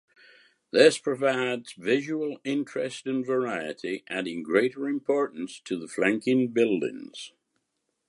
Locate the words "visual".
1.73-2.39